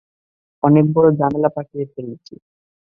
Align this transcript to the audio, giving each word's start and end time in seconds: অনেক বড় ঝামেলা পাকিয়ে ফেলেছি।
অনেক 0.63 0.85
বড় 0.93 1.07
ঝামেলা 1.17 1.49
পাকিয়ে 1.55 1.85
ফেলেছি। 1.93 2.35